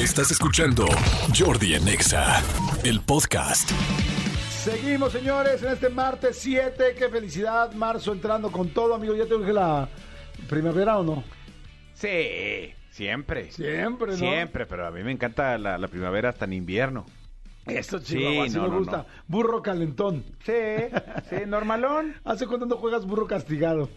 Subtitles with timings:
[0.00, 0.86] Estás escuchando
[1.36, 2.42] Jordi en Exa,
[2.84, 3.70] el podcast.
[4.50, 6.94] Seguimos, señores, en este martes 7.
[6.96, 9.14] Qué felicidad, marzo entrando con todo, amigo.
[9.14, 9.88] ¿Ya te dije la
[10.48, 11.24] primavera o no?
[11.94, 13.50] Sí, siempre.
[13.52, 14.18] Siempre, ¿no?
[14.18, 17.04] Siempre, pero a mí me encanta la, la primavera hasta en invierno.
[17.66, 18.96] Esto, Sí, chico, así no, me no, gusta.
[18.98, 19.06] no.
[19.28, 20.24] Burro calentón.
[20.44, 20.52] Sí,
[21.28, 22.14] sí, normalón.
[22.24, 23.90] ¿Hace cuánto no juegas burro castigado?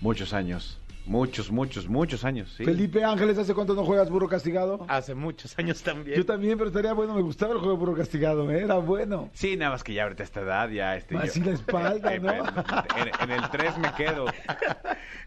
[0.00, 0.80] Muchos años.
[1.06, 2.64] Muchos, muchos, muchos años, sí.
[2.64, 4.86] Felipe Ángeles, ¿hace cuánto no juegas burro castigado?
[4.88, 6.16] Hace muchos años también.
[6.16, 8.62] Yo también, pero estaría bueno, me gustaba el juego de burro castigado, ¿eh?
[8.64, 9.28] era bueno.
[9.34, 10.96] Sí, nada más que ya ahorita a esta edad ya...
[10.96, 12.32] Este, Así yo- la espalda, ¿no?
[12.32, 14.24] en, en el 3 me quedo.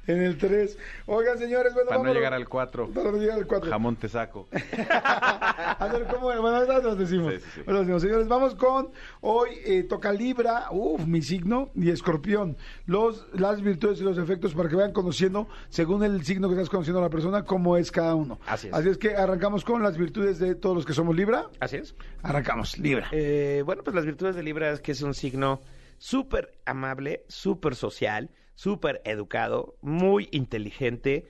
[0.07, 0.77] En el 3.
[1.05, 2.91] Oigan, señores, bueno, Para no llegar al 4.
[2.91, 3.69] Para no llegar al 4.
[3.69, 4.47] Jamón te saco.
[4.89, 6.27] A ver, ¿cómo?
[6.27, 7.33] Bueno, nos decimos.
[7.33, 8.01] Sí, sí, decimos.
[8.01, 12.55] Señores, vamos con hoy eh, toca Libra, uff, mi signo, y Escorpión.
[12.85, 16.69] Los, las virtudes y los efectos para que vayan conociendo, según el signo que estás
[16.69, 18.39] conociendo a la persona, cómo es cada uno.
[18.45, 18.73] Así es.
[18.73, 21.49] Así es que arrancamos con las virtudes de todos los que somos Libra.
[21.59, 21.95] Así es.
[22.23, 23.07] Arrancamos, Libra.
[23.11, 25.61] Eh, bueno, pues las virtudes de Libra es que es un signo
[25.97, 31.25] súper amable, súper social, súper educado, muy inteligente,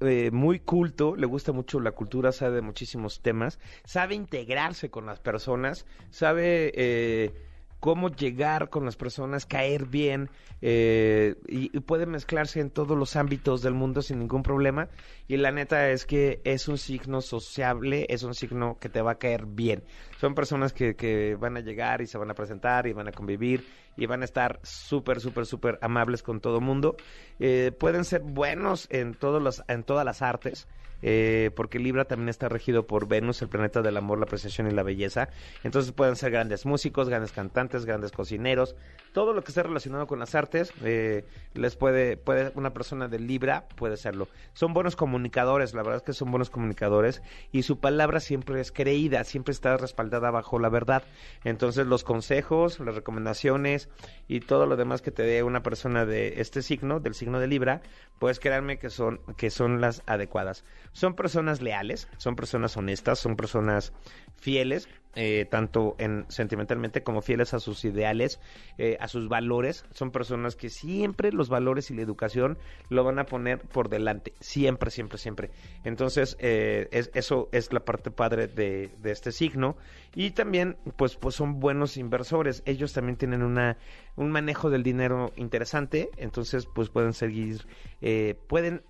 [0.00, 5.06] eh, muy culto, le gusta mucho la cultura, sabe de muchísimos temas, sabe integrarse con
[5.06, 7.34] las personas, sabe eh,
[7.80, 10.30] cómo llegar con las personas, caer bien
[10.62, 14.88] eh, y, y puede mezclarse en todos los ámbitos del mundo sin ningún problema.
[15.28, 19.12] Y la neta es que es un signo sociable, es un signo que te va
[19.12, 19.82] a caer bien.
[20.18, 23.12] Son personas que, que van a llegar y se van a presentar y van a
[23.12, 23.64] convivir
[23.96, 26.96] y van a estar súper, súper, súper amables con todo mundo.
[27.38, 30.66] Eh, pueden ser buenos en, todos los, en todas las artes.
[31.02, 34.70] eh, porque Libra también está regido por Venus, el planeta del amor, la apreciación y
[34.70, 35.28] la belleza.
[35.62, 38.76] Entonces pueden ser grandes músicos, grandes cantantes, grandes cocineros,
[39.12, 43.18] todo lo que esté relacionado con las artes, eh, les puede, puede, una persona de
[43.18, 44.28] Libra puede serlo.
[44.54, 47.22] Son buenos comunicadores, la verdad es que son buenos comunicadores
[47.52, 51.02] y su palabra siempre es creída, siempre está respaldada bajo la verdad.
[51.44, 53.85] Entonces los consejos, las recomendaciones
[54.28, 57.46] y todo lo demás que te dé una persona de este signo, del signo de
[57.46, 57.82] Libra,
[58.18, 60.64] pues créanme que son, que son las adecuadas.
[60.92, 63.92] Son personas leales, son personas honestas, son personas
[64.36, 68.38] fieles, eh, tanto en sentimentalmente como fieles a sus ideales,
[68.78, 69.84] eh, a sus valores.
[69.92, 74.34] Son personas que siempre los valores y la educación lo van a poner por delante,
[74.40, 75.50] siempre, siempre, siempre.
[75.84, 79.76] Entonces, eh, es- eso es la parte padre de, de este signo.
[80.14, 82.62] Y también, pues, pues son buenos inversores.
[82.66, 83.76] Ellos también tienen una,
[84.16, 86.10] un manejo del dinero interesante.
[86.16, 87.66] Entonces, pues pueden seguir,
[88.00, 88.82] eh, pueden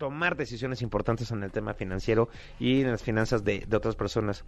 [0.00, 4.44] tomar decisiones importantes en el tema financiero y en las finanzas de, de otras personas.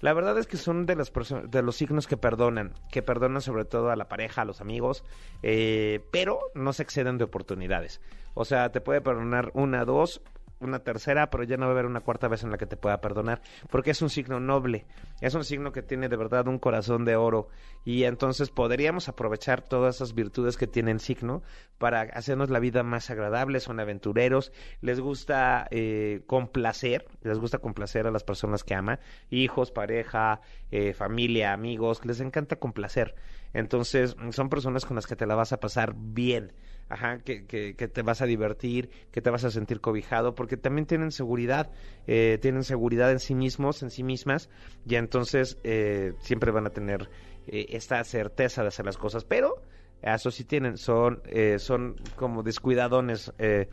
[0.00, 1.12] La verdad es que son de las
[1.48, 5.04] de los signos que perdonan, que perdonan sobre todo a la pareja, a los amigos,
[5.42, 8.00] eh, pero no se exceden de oportunidades.
[8.34, 10.20] O sea, te puede perdonar una, dos,
[10.60, 12.76] una tercera, pero ya no va a haber una cuarta vez en la que te
[12.76, 14.86] pueda perdonar, porque es un signo noble,
[15.20, 17.48] es un signo que tiene de verdad un corazón de oro
[17.84, 21.42] y entonces podríamos aprovechar todas esas virtudes que tiene el signo
[21.78, 28.06] para hacernos la vida más agradable, son aventureros, les gusta eh, complacer, les gusta complacer
[28.06, 28.98] a las personas que ama,
[29.30, 30.40] hijos, pareja,
[30.70, 33.14] eh, familia, amigos, les encanta complacer.
[33.52, 36.52] Entonces, son personas con las que te la vas a pasar bien.
[36.88, 40.56] Ajá, que, que, que te vas a divertir, que te vas a sentir cobijado, porque
[40.56, 41.72] también tienen seguridad,
[42.06, 44.48] eh, tienen seguridad en sí mismos, en sí mismas,
[44.86, 47.10] y entonces eh, siempre van a tener
[47.48, 49.62] eh, esta certeza de hacer las cosas, pero
[50.02, 53.68] eso sí tienen, son, eh, son como descuidadones, eh,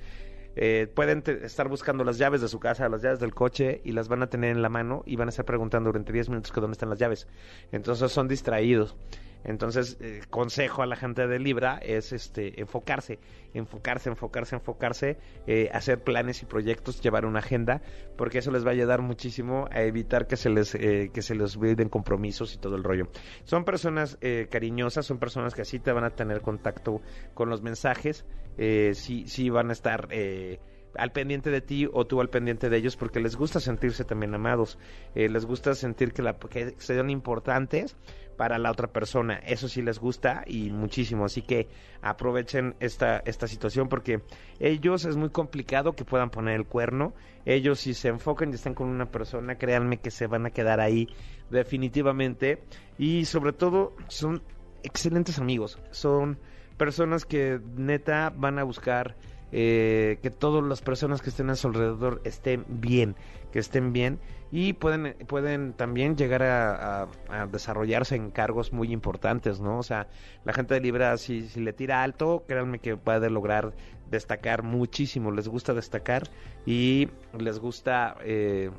[0.56, 4.08] eh, pueden estar buscando las llaves de su casa, las llaves del coche y las
[4.08, 6.62] van a tener en la mano y van a estar preguntando durante 10 minutos que
[6.62, 7.28] dónde están las llaves.
[7.72, 8.96] Entonces son distraídos.
[9.44, 13.20] Entonces, eh, consejo a la gente de Libra es este enfocarse,
[13.54, 15.18] enfocarse, enfocarse, enfocarse,
[15.48, 17.82] eh, hacer planes y proyectos, llevar una agenda,
[18.18, 21.36] porque eso les va a ayudar muchísimo a evitar que se les eh, que se
[21.36, 23.08] les olviden compromisos y todo el rollo.
[23.44, 27.02] Son personas eh, cariñosas, son personas que así te van a tener contacto
[27.34, 28.26] con los mensajes,
[28.58, 30.60] eh, sí, sí van a estar eh,
[30.96, 34.34] al pendiente de ti o tú al pendiente de ellos porque les gusta sentirse también
[34.34, 34.78] amados,
[35.16, 37.96] eh, les gusta sentir que, la, que sean importantes
[38.38, 41.68] para la otra persona, eso sí les gusta y muchísimo, así que
[42.02, 44.22] aprovechen esta, esta situación porque
[44.60, 47.14] ellos es muy complicado que puedan poner el cuerno,
[47.46, 50.80] ellos si se enfocan y están con una persona, créanme que se van a quedar
[50.80, 51.08] ahí
[51.50, 52.64] definitivamente.
[52.98, 54.42] Y sobre todo son
[54.84, 56.40] excelentes amigos, son
[56.78, 59.16] personas que neta van a buscar
[59.54, 63.16] eh, que todas las personas que estén a su alrededor estén bien,
[63.52, 64.20] que estén bien
[64.52, 69.78] y pueden, pueden también llegar a, a- desarrollarse en cargos muy importantes, ¿no?
[69.80, 70.08] O sea,
[70.44, 73.74] la gente de Libra, si, si le tira alto, créanme que puede lograr
[74.10, 76.24] destacar muchísimo, les gusta destacar
[76.66, 77.08] y
[77.38, 78.16] les gusta...
[78.24, 78.72] eh,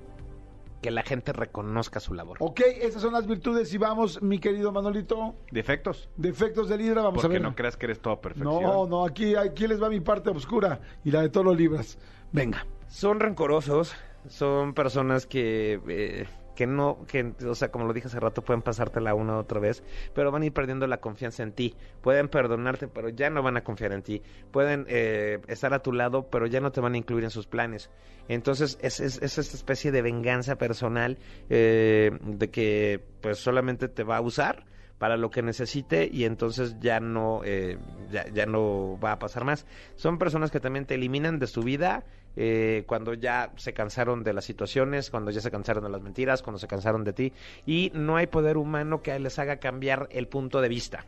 [0.85, 2.37] que la gente reconozca su labor.
[2.41, 5.35] Ok, esas son las virtudes y vamos, mi querido Manolito.
[5.51, 6.11] Defectos.
[6.15, 7.43] Defectos de Libra, vamos a Porque ver.
[7.43, 8.63] no creas que eres toda perfección.
[8.63, 11.97] no, no, aquí, aquí les va mi parte oscura y la de todos los Libras.
[12.33, 12.67] Venga.
[12.87, 13.95] Son rencorosos,
[14.29, 18.63] son personas que, eh, que no, que, o sea, como lo dije hace rato, pueden
[18.63, 19.83] pasártela una otra vez,
[20.15, 21.75] pero van a ir perdiendo la confianza en ti.
[22.01, 24.23] Pueden perdonarte, pero ya no van a confiar en ti.
[24.51, 27.47] Pueden eh, estar a tu lado, pero ya no te van a incluir en sus
[27.47, 27.91] planes.
[28.29, 31.19] Entonces, es, es, es esta especie de venganza personal
[31.51, 34.65] eh, de que, pues, solamente te va a usar
[34.99, 37.79] para lo que necesite y entonces ya no eh,
[38.11, 39.67] ya, ya no va a pasar más
[39.97, 42.05] son personas que también te eliminan de su vida
[42.37, 46.43] eh, cuando ya se cansaron de las situaciones cuando ya se cansaron de las mentiras
[46.43, 47.33] cuando se cansaron de ti.
[47.67, 51.05] Y no hay poder humano que les haga cambiar el punto de vista.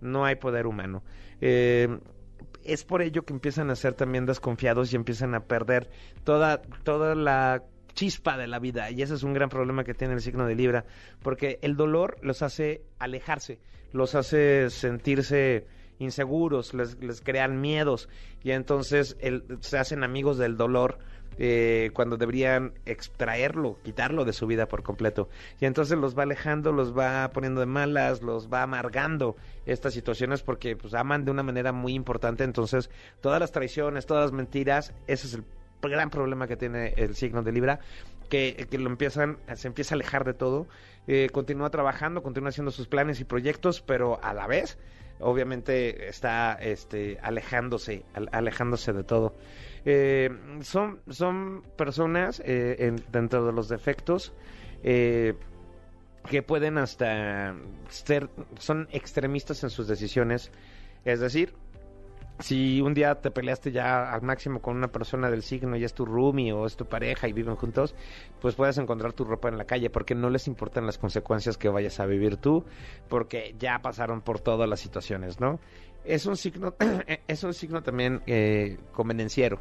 [0.00, 1.02] No hay poder humano.
[1.40, 1.88] Eh,
[2.64, 5.90] es por ello que empiezan a ser también desconfiados y empiezan a perder
[6.24, 8.90] toda toda la chispa de la vida.
[8.90, 10.84] Y ese es un gran problema que tiene el signo de Libra
[11.22, 13.58] porque el dolor los hace alejarse
[13.92, 15.66] los hace sentirse
[15.98, 18.08] inseguros les, les crean miedos
[18.42, 20.98] y entonces el- se hacen amigos del dolor
[21.40, 25.28] eh, cuando deberían extraerlo, quitarlo de su vida por completo.
[25.60, 30.42] Y entonces los va alejando, los va poniendo de malas, los va amargando estas situaciones
[30.42, 32.42] porque pues aman de una manera muy importante.
[32.42, 32.90] Entonces
[33.20, 35.44] todas las traiciones, todas las mentiras, ese es el
[35.80, 37.78] gran problema que tiene el signo de Libra,
[38.28, 40.66] que, que lo empiezan, se empieza a alejar de todo,
[41.06, 44.76] eh, continúa trabajando, continúa haciendo sus planes y proyectos, pero a la vez,
[45.20, 49.34] obviamente, está este, alejándose, al- alejándose de todo.
[49.84, 50.30] Eh,
[50.62, 54.32] son, son personas eh, en- dentro de los defectos
[54.82, 55.34] eh,
[56.28, 57.54] que pueden hasta
[57.88, 58.28] ser,
[58.58, 60.50] son extremistas en sus decisiones,
[61.04, 61.54] es decir,
[62.38, 65.94] si un día te peleaste ya al máximo con una persona del signo y es
[65.94, 67.94] tu roomie o es tu pareja y viven juntos,
[68.40, 71.68] pues puedes encontrar tu ropa en la calle porque no les importan las consecuencias que
[71.68, 72.64] vayas a vivir tú,
[73.08, 75.58] porque ya pasaron por todas las situaciones, ¿no?
[76.04, 76.74] Es un signo,
[77.28, 79.60] es un signo también eh, convenenciero,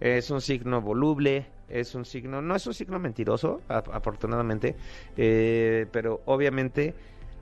[0.00, 4.76] es un signo voluble, es un signo, no es un signo mentiroso, afortunadamente,
[5.16, 6.94] eh, pero obviamente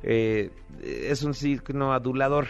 [0.02, 0.50] eh,
[0.82, 2.46] es un signo adulador.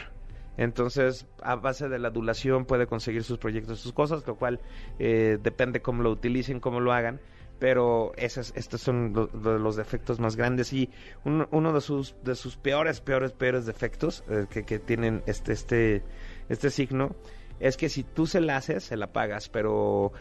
[0.57, 4.61] Entonces, a base de la adulación puede conseguir sus proyectos, sus cosas, lo cual
[4.99, 7.21] eh, depende cómo lo utilicen, cómo lo hagan.
[7.59, 10.91] Pero esos, estos son lo- lo- los defectos más grandes y
[11.25, 16.03] uno, de sus de sus peores, peores, peores defectos eh, que, que tienen este este
[16.49, 17.15] este signo
[17.59, 20.13] es que si tú se la haces, se la pagas, pero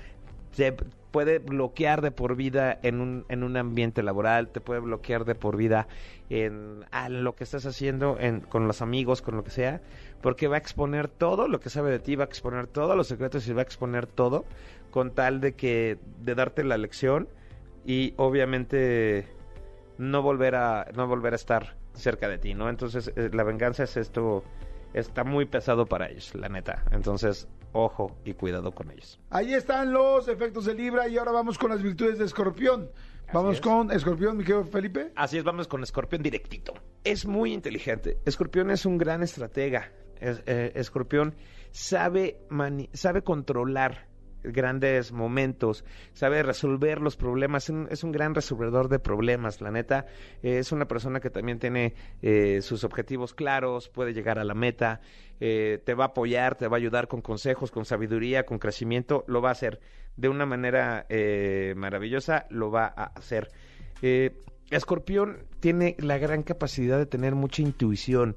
[1.12, 5.36] puede bloquear de por vida en un, en un ambiente laboral, te puede bloquear de
[5.36, 5.88] por vida
[6.30, 9.82] en a lo que estás haciendo en, con los amigos, con lo que sea,
[10.22, 13.08] porque va a exponer todo lo que sabe de ti, va a exponer todos los
[13.08, 14.46] secretos y va a exponer todo
[14.92, 17.28] con tal de que de darte la lección
[17.86, 19.28] y obviamente
[19.98, 22.70] no volver a no volver a estar cerca de ti, ¿no?
[22.70, 24.44] Entonces eh, la venganza es esto
[24.94, 26.84] está muy pesado para ellos, la neta.
[26.92, 29.20] Entonces, ojo y cuidado con ellos.
[29.30, 32.90] Ahí están los efectos de Libra y ahora vamos con las virtudes de Escorpión.
[33.32, 33.62] Vamos es.
[33.62, 35.12] con Escorpión, mi querido Felipe.
[35.16, 36.74] Así es, vamos con Escorpión directito.
[37.04, 38.18] Es muy inteligente.
[38.26, 39.92] Escorpión es un gran estratega.
[40.20, 41.36] Es- eh, Escorpión
[41.72, 44.09] sabe controlar
[44.44, 45.84] grandes momentos,
[46.14, 50.06] sabe resolver los problemas, es un, gran resolvedor de problemas, la neta,
[50.42, 54.54] eh, es una persona que también tiene eh, sus objetivos claros, puede llegar a la
[54.54, 55.02] meta,
[55.40, 59.24] eh, te va a apoyar, te va a ayudar con consejos, con sabiduría, con crecimiento,
[59.28, 59.80] lo va a hacer
[60.16, 63.50] de una manera eh, maravillosa, lo va a hacer.
[64.72, 68.36] Escorpión tiene la gran capacidad de tener mucha intuición,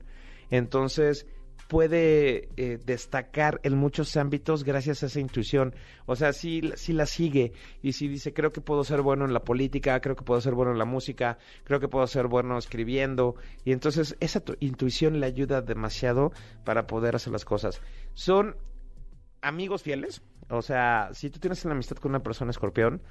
[0.51, 1.27] entonces
[1.73, 5.75] puede eh, destacar en muchos ámbitos gracias a esa intuición.
[6.05, 9.33] O sea, si, si la sigue y si dice, creo que puedo ser bueno en
[9.33, 12.59] la política, creo que puedo ser bueno en la música, creo que puedo ser bueno
[12.59, 13.37] escribiendo.
[13.65, 17.81] Y entonces esa tu- intuición le ayuda demasiado para poder hacer las cosas.
[18.13, 18.55] Son
[19.43, 20.23] amigos fieles.
[20.49, 23.03] O sea, si tú tienes una amistad con una persona escorpión,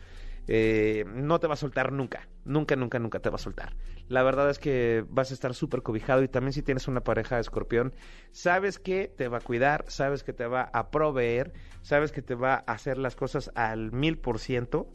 [0.48, 2.28] eh, no te va a soltar nunca.
[2.46, 3.76] Nunca, nunca, nunca te va a soltar.
[4.08, 7.36] La verdad es que vas a estar súper cobijado y también si tienes una pareja
[7.36, 7.94] de escorpión,
[8.32, 12.36] sabes que te va a cuidar, sabes que te va a proveer, sabes que te
[12.36, 14.90] va a hacer las cosas al mil por ciento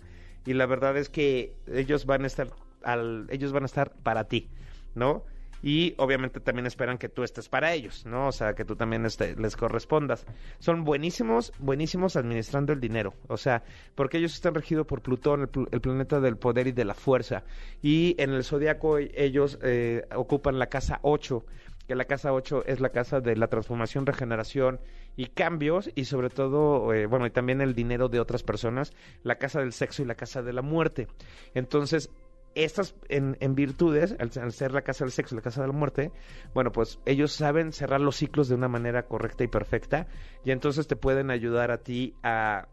[0.45, 2.49] y la verdad es que ellos van a estar
[2.83, 4.51] al, ellos van a estar para ti,
[4.95, 5.25] ¿no?
[5.69, 8.29] Y obviamente también esperan que tú estés para ellos, ¿no?
[8.29, 10.25] O sea, que tú también este, les correspondas.
[10.61, 13.15] Son buenísimos, buenísimos administrando el dinero.
[13.27, 13.65] O sea,
[13.97, 16.95] porque ellos están regidos por Plutón, el, pl- el planeta del poder y de la
[16.95, 17.43] fuerza.
[17.83, 21.45] Y en el zodiaco e- ellos eh, ocupan la casa 8,
[21.89, 24.79] que la casa 8 es la casa de la transformación, regeneración
[25.17, 28.93] y cambios, y sobre todo, eh, bueno, y también el dinero de otras personas,
[29.25, 31.09] la casa del sexo y la casa de la muerte.
[31.55, 32.09] Entonces,
[32.57, 36.11] estas en, virtudes, al, ser la casa del sexo la casa de la muerte,
[36.55, 40.07] bueno, pues ellos saben cerrar los ciclos de una manera correcta y perfecta
[40.43, 42.69] y entonces te pueden ayudar a ti a,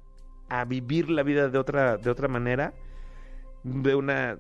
[0.67, 2.73] vivir la vida de otra, de otra manera,
[3.63, 4.37] de una,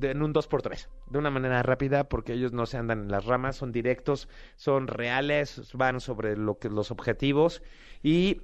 [0.00, 3.56] en un 2x3, de una manera rápida porque ellos no se andan en las ramas,
[3.56, 7.62] son directos, son reales, van sobre lo que, los objetivos
[8.02, 8.40] y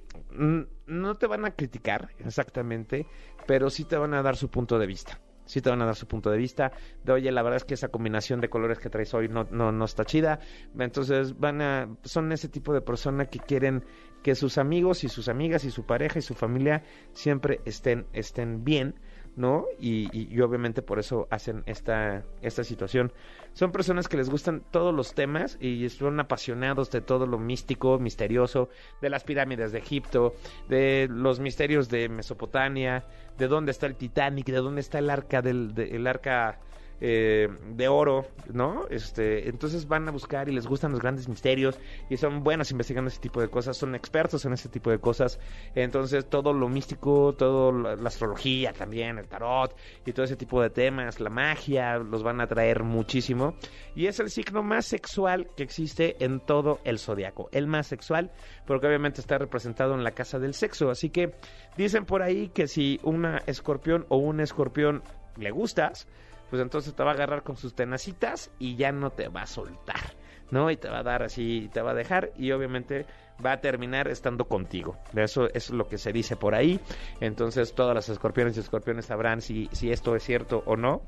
[0.85, 3.07] no te van a criticar exactamente,
[3.47, 5.95] pero sí te van a dar su punto de vista sí te van a dar
[5.95, 6.71] su punto de vista.
[7.03, 9.71] De oye la verdad es que esa combinación de colores que traes hoy no no
[9.71, 10.39] no está chida.
[10.77, 13.83] Entonces van a son ese tipo de persona que quieren
[14.21, 18.63] que sus amigos y sus amigas y su pareja y su familia siempre estén estén
[18.63, 18.95] bien
[19.37, 23.13] no y, y, obviamente por eso hacen esta esta situación.
[23.53, 27.99] Son personas que les gustan todos los temas y son apasionados de todo lo místico
[27.99, 28.69] misterioso
[29.01, 30.33] de las pirámides de Egipto
[30.67, 33.05] de los misterios de Mesopotamia
[33.37, 36.59] de dónde está el Titanic, de dónde está el arca del de, el arca
[36.99, 38.85] eh, de oro, ¿no?
[38.89, 43.09] Este, entonces van a buscar y les gustan los grandes misterios y son buenos investigando
[43.09, 45.39] ese tipo de cosas, son expertos en ese tipo de cosas.
[45.75, 49.75] Entonces todo lo místico, todo la, la astrología también, el tarot
[50.05, 53.55] y todo ese tipo de temas, la magia, los van a atraer muchísimo.
[53.95, 58.31] Y es el signo más sexual que existe en todo el zodiaco, el más sexual,
[58.65, 60.89] porque obviamente está representado en la casa del sexo.
[60.89, 61.33] Así que
[61.77, 65.03] dicen por ahí que si una escorpión o un escorpión
[65.37, 66.07] le gustas,
[66.49, 69.47] pues entonces te va a agarrar con sus tenacitas y ya no te va a
[69.47, 70.15] soltar,
[70.51, 70.71] ¿no?
[70.71, 73.05] Y te va a dar así, te va a dejar y obviamente
[73.45, 74.97] va a terminar estando contigo.
[75.15, 76.79] Eso, es lo que se dice por ahí.
[77.19, 81.03] Entonces todas las escorpiones y escorpiones sabrán si, si esto es cierto o no.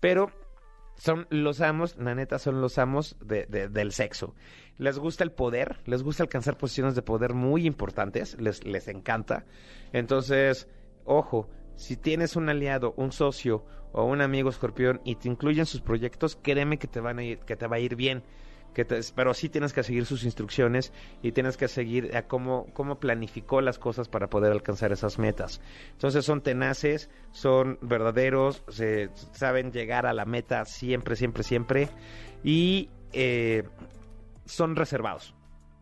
[0.00, 0.30] Pero
[0.96, 4.34] son los amos, la neta, son los amos de, de, del sexo.
[4.78, 9.44] Les gusta el poder, les gusta alcanzar posiciones de poder muy importantes, les, les encanta.
[9.92, 10.68] Entonces,
[11.04, 15.80] ojo, si tienes un aliado, un socio o un amigo escorpión y te incluyen sus
[15.80, 18.22] proyectos, créeme que te van a ir, que te va a ir bien.
[18.74, 22.98] Que pero sí tienes que seguir sus instrucciones y tienes que seguir a cómo, cómo
[22.98, 25.60] planificó las cosas para poder alcanzar esas metas.
[25.92, 31.90] Entonces son tenaces, son verdaderos, se, saben llegar a la meta siempre, siempre, siempre
[32.42, 33.64] y eh,
[34.46, 35.34] son reservados.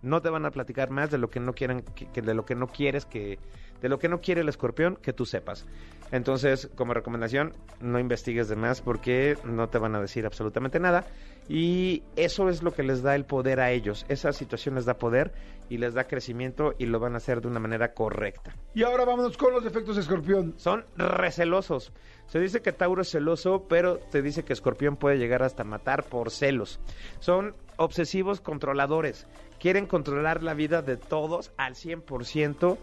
[0.02, 2.44] No te van a platicar más de lo que no quieran, que, que de lo
[2.44, 3.38] que no quieres que,
[3.80, 5.66] de lo que no quiere el escorpión que tú sepas.
[6.12, 11.06] Entonces, como recomendación, no investigues de más porque no te van a decir absolutamente nada.
[11.48, 14.04] Y eso es lo que les da el poder a ellos.
[14.08, 15.32] Esa situación les da poder
[15.68, 18.54] y les da crecimiento y lo van a hacer de una manera correcta.
[18.74, 20.54] Y ahora vámonos con los efectos de escorpión.
[20.56, 21.92] Son recelosos.
[22.26, 26.04] Se dice que Tauro es celoso, pero te dice que escorpión puede llegar hasta matar
[26.04, 26.80] por celos.
[27.20, 29.26] Son obsesivos controladores.
[29.58, 32.78] Quieren controlar la vida de todos al 100%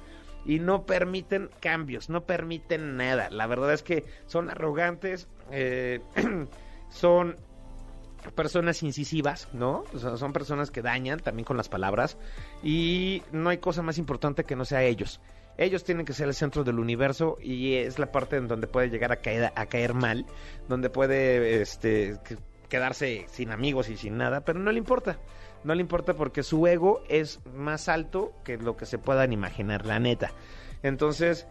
[0.47, 3.29] y no permiten cambios, no permiten nada.
[3.29, 5.99] La verdad es que son arrogantes, eh,
[6.89, 7.35] son
[8.33, 9.83] personas incisivas, ¿no?
[9.93, 12.17] O sea, son personas que dañan también con las palabras
[12.63, 15.19] y no hay cosa más importante que no sea ellos.
[15.57, 18.89] Ellos tienen que ser el centro del universo y es la parte en donde puede
[18.89, 20.25] llegar a caer, a caer mal,
[20.69, 22.19] donde puede este,
[22.69, 25.19] quedarse sin amigos y sin nada, pero no le importa.
[25.63, 29.85] No le importa porque su ego es más alto que lo que se puedan imaginar,
[29.85, 30.31] la neta.
[30.83, 31.47] Entonces,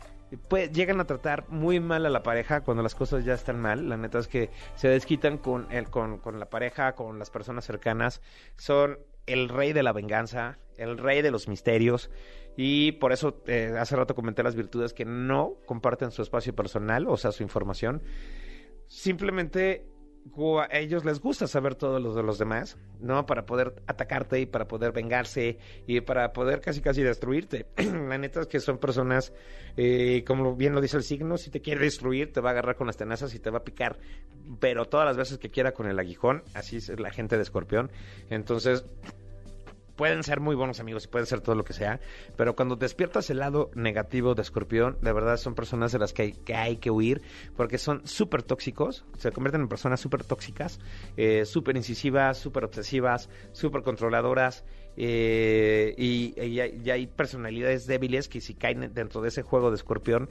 [0.49, 3.88] pues llegan a tratar muy mal a la pareja cuando las cosas ya están mal.
[3.88, 7.64] La neta es que se desquitan con, el, con, con la pareja, con las personas
[7.64, 8.23] cercanas.
[8.56, 12.11] Son el rey de la venganza, el rey de los misterios.
[12.56, 17.06] Y por eso eh, hace rato comenté las virtudes que no comparten su espacio personal,
[17.08, 18.02] o sea, su información.
[18.87, 19.85] Simplemente
[20.61, 23.26] a ellos les gusta saber todo lo de los demás, ¿no?
[23.26, 27.66] Para poder atacarte y para poder vengarse y para poder casi casi destruirte.
[27.76, 29.33] La neta es que son personas,
[29.76, 32.76] eh, como bien lo dice el signo, si te quiere destruir, te va a agarrar
[32.76, 33.99] con las tenazas y te va a picar.
[34.61, 37.90] Pero todas las veces que quiera con el aguijón, así es la gente de escorpión.
[38.30, 38.85] Entonces,
[39.96, 42.00] pueden ser muy buenos amigos y pueden ser todo lo que sea,
[42.36, 46.34] pero cuando despiertas el lado negativo de Escorpión, de verdad son personas de las que
[46.54, 47.22] hay que, huir
[47.56, 50.78] porque son súper tóxicos, se convierten en personas súper tóxicas,
[51.16, 54.64] eh, súper incisivas, súper obsesivas, súper controladoras.
[54.98, 59.68] Eh, y, y, hay, y, hay, personalidades débiles que si caen dentro de ese juego
[59.70, 60.30] de escorpión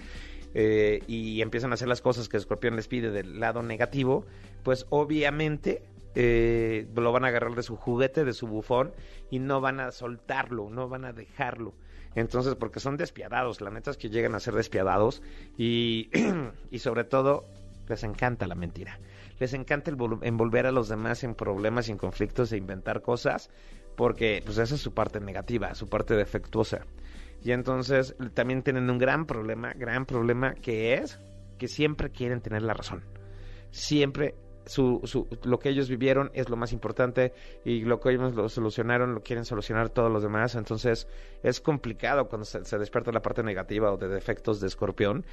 [0.55, 4.25] eh, y empiezan a hacer las cosas que escorpión les pide del lado negativo,
[4.63, 5.83] pues obviamente
[6.15, 8.93] eh, lo van a agarrar de su juguete, de su bufón,
[9.29, 11.73] y no van a soltarlo, no van a dejarlo.
[12.15, 15.21] Entonces, porque son despiadados, la neta es que llegan a ser despiadados
[15.57, 16.09] y,
[16.71, 17.45] y sobre todo
[17.89, 18.99] les encanta la mentira.
[19.39, 23.49] Les encanta envolver a los demás en problemas y en conflictos e inventar cosas,
[23.97, 26.85] porque pues esa es su parte negativa, su parte defectuosa.
[27.43, 31.19] Y entonces también tienen un gran problema, gran problema que es
[31.59, 33.03] que siempre quieren tener la razón
[33.75, 38.35] siempre su, su, lo que ellos vivieron es lo más importante y lo que ellos
[38.35, 40.55] lo solucionaron lo quieren solucionar todos los demás.
[40.55, 41.07] Entonces
[41.43, 45.25] es complicado cuando se, despierta la parte negativa o de defectos de escorpión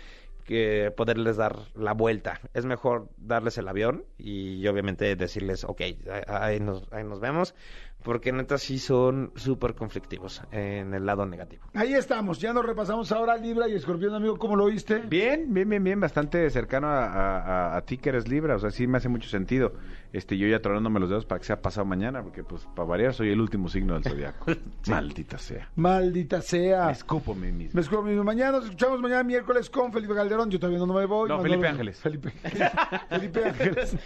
[0.45, 2.41] que poderles dar la vuelta.
[2.53, 5.81] Es mejor darles el avión y obviamente decirles, ok,
[6.27, 7.55] ahí nos, ahí nos vemos,
[8.03, 11.65] porque neta sí son súper conflictivos en el lado negativo.
[11.75, 14.99] Ahí estamos, ya nos repasamos ahora Libra y Escorpión, amigo, ¿cómo lo oíste?
[14.99, 18.71] Bien, bien, bien, bien, bastante cercano a, a- a ti que eres Libra, o sea,
[18.71, 19.73] sí me hace mucho sentido.
[20.13, 23.15] Este, yo ya tronándome los dedos para que sea pasado mañana, porque pues para variar
[23.15, 24.53] soy el último signo del zodiaco.
[24.87, 25.71] Maldita sea.
[25.77, 26.87] Maldita sea.
[26.87, 27.71] Me escupo a mí mismo.
[27.77, 28.23] Me escucho mismo.
[28.23, 30.51] Mañana nos escuchamos mañana miércoles con Felipe Calderón.
[30.51, 31.31] Yo todavía no me voy.
[31.31, 31.99] No, Felipe no- Ángeles.
[31.99, 32.31] Felipe,
[33.09, 33.97] Felipe Ángeles.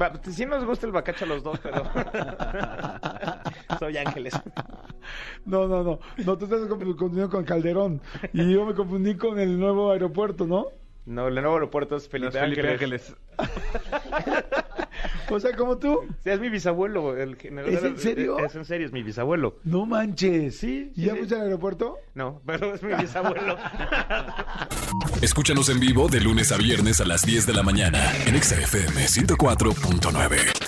[0.00, 1.82] Va, sí nos gusta el bacacho a los dos, pero
[3.78, 4.34] soy Ángeles.
[5.46, 6.00] No, no, no.
[6.26, 8.02] No, tú estás confundiendo con Calderón.
[8.34, 10.66] Y yo me confundí con el nuevo aeropuerto, ¿no?
[11.06, 13.14] No, el nuevo aeropuerto es No, Felipe, es Felipe Ángeles.
[13.38, 14.44] Ángeles.
[15.30, 16.00] O sea, como tú.
[16.24, 17.16] Sí, es mi bisabuelo.
[17.16, 18.38] El general- ¿Es en serio?
[18.38, 19.58] Es en serio, es mi bisabuelo.
[19.64, 20.58] No manches.
[20.58, 21.18] Sí, ¿Y sí, ya sí.
[21.18, 21.98] fuiste al aeropuerto?
[22.14, 23.56] No, pero es mi bisabuelo.
[25.22, 28.56] Escúchanos en vivo de lunes a viernes a las 10 de la mañana en Exa
[28.60, 30.67] FM 104.9.